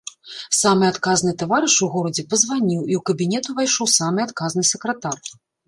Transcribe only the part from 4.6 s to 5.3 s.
сакратар.